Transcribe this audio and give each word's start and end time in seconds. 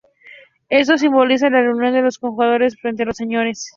Esto 0.69 0.97
simbolizaba 0.97 1.61
la 1.61 1.69
unión 1.69 1.93
de 1.93 2.01
los 2.01 2.17
conjurados 2.17 2.75
frente 2.77 3.03
a 3.03 3.05
los 3.05 3.17
Señores. 3.17 3.69